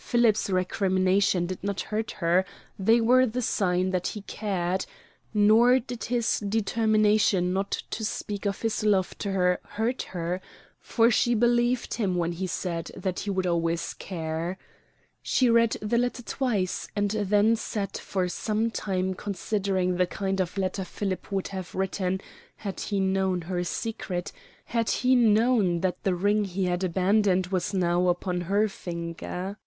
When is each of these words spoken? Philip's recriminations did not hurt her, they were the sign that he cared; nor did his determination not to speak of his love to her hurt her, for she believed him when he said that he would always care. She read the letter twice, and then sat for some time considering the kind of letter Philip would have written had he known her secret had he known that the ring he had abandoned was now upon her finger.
Philip's 0.00 0.48
recriminations 0.48 1.48
did 1.50 1.62
not 1.62 1.82
hurt 1.82 2.12
her, 2.12 2.46
they 2.78 2.98
were 2.98 3.26
the 3.26 3.42
sign 3.42 3.90
that 3.90 4.06
he 4.06 4.22
cared; 4.22 4.86
nor 5.34 5.78
did 5.78 6.04
his 6.04 6.38
determination 6.40 7.52
not 7.52 7.72
to 7.90 8.06
speak 8.06 8.46
of 8.46 8.62
his 8.62 8.82
love 8.82 9.18
to 9.18 9.30
her 9.32 9.60
hurt 9.66 10.00
her, 10.02 10.40
for 10.80 11.10
she 11.10 11.34
believed 11.34 11.92
him 11.94 12.14
when 12.14 12.32
he 12.32 12.46
said 12.46 12.90
that 12.96 13.20
he 13.20 13.28
would 13.30 13.46
always 13.46 13.92
care. 13.92 14.56
She 15.20 15.50
read 15.50 15.76
the 15.82 15.98
letter 15.98 16.22
twice, 16.22 16.88
and 16.96 17.10
then 17.10 17.54
sat 17.54 17.98
for 17.98 18.28
some 18.30 18.70
time 18.70 19.12
considering 19.12 19.96
the 19.96 20.06
kind 20.06 20.40
of 20.40 20.56
letter 20.56 20.86
Philip 20.86 21.30
would 21.30 21.48
have 21.48 21.74
written 21.74 22.22
had 22.56 22.80
he 22.80 22.98
known 22.98 23.42
her 23.42 23.62
secret 23.62 24.32
had 24.66 24.88
he 24.88 25.14
known 25.14 25.80
that 25.80 26.02
the 26.04 26.14
ring 26.14 26.44
he 26.46 26.64
had 26.64 26.82
abandoned 26.82 27.48
was 27.48 27.74
now 27.74 28.08
upon 28.08 28.42
her 28.42 28.68
finger. 28.70 29.58